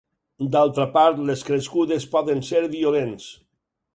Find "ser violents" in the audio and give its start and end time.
2.49-3.31